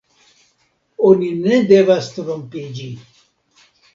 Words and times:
Oni 1.09 1.27
ne 1.43 1.59
devas 1.73 2.09
trompiĝi. 2.15 2.89